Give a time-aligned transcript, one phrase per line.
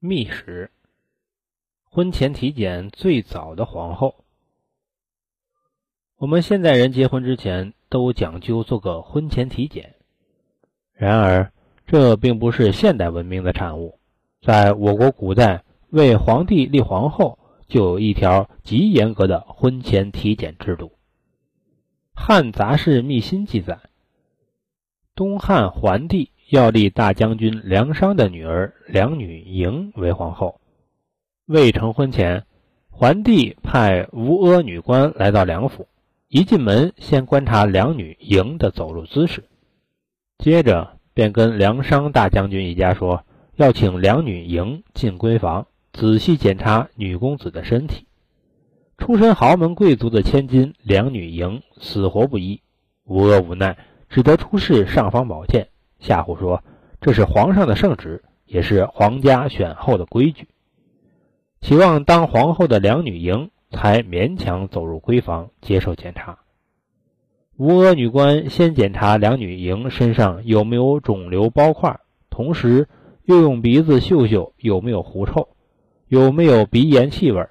[0.00, 0.70] 秘史：
[1.82, 4.14] 婚前体检最早的皇后。
[6.18, 9.96] 我们现代人结婚之前都讲究做个婚前体检，
[10.92, 11.52] 然而
[11.84, 13.98] 这并不是现代文明的产物。
[14.40, 17.36] 在我国古代，为皇帝立皇后
[17.66, 20.86] 就有一条极严格的婚前体检制度。
[22.14, 23.80] 《汉杂氏秘辛》记载，
[25.16, 26.30] 东汉桓帝。
[26.50, 30.60] 要立大将军梁商的女儿梁女莹为皇后。
[31.44, 32.44] 未成婚前，
[32.90, 35.88] 桓帝派吴阿女官来到梁府，
[36.28, 39.44] 一进门先观察梁女莹的走路姿势，
[40.38, 43.24] 接着便跟梁商大将军一家说，
[43.56, 48.06] 要请梁女莹进闺房，仔细检查女公子的身体。
[48.96, 52.62] 出身豪门贵族的千金梁女莹死活不依，
[53.04, 53.76] 吴阿无奈，
[54.08, 55.68] 只得出示尚方宝剑。
[55.98, 56.62] 吓唬说
[57.00, 60.48] ：“这是皇上的圣旨，也是皇家选后的规矩。”
[61.60, 66.38] 期望当皇后的两女莹才勉强走入闺房接受检查。
[67.56, 71.98] 吴阿女官先检查两女莹身上有没有肿瘤包块，
[72.30, 72.88] 同时
[73.24, 75.48] 又用鼻子嗅嗅有没有狐臭，
[76.06, 77.48] 有没有鼻炎气味。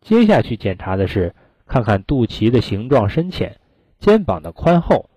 [0.00, 1.34] 接下去检查的是
[1.66, 3.58] 看看肚脐的形状深浅、
[3.98, 5.10] 肩膀的宽厚、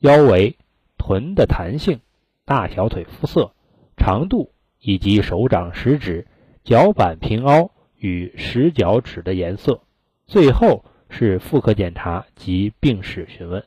[0.00, 0.58] 腰围、
[0.98, 2.00] 臀的弹性。
[2.46, 3.52] 大小腿肤色、
[3.96, 6.28] 长度以及手掌食指、
[6.62, 9.80] 脚板平凹与食脚趾的颜色，
[10.28, 13.64] 最后是妇科检查及病史询问。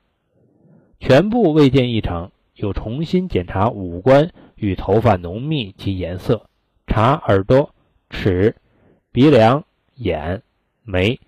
[1.02, 6.48] 全部未见异常，又重新检查五官与头发浓密及颜色，
[6.88, 7.76] 查耳朵、
[8.10, 8.56] 齿、
[9.12, 10.42] 鼻梁、眼、
[10.84, 11.20] 眉，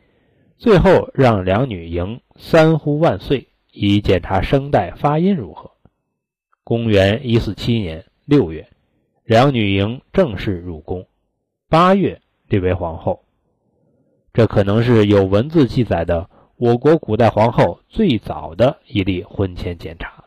[0.57, 5.70] 最后让两女迎三呼万岁，以检查声带发音如何。
[6.63, 8.69] 公元一四七年六月，
[9.23, 11.07] 梁女莹正式入宫，
[11.67, 13.23] 八月立为皇后。
[14.31, 20.20] 这可能是有文字记载的我国古代皇后最早的一例婚前检查。